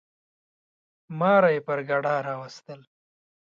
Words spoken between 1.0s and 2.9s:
ماره یي پر ګډا راوستل.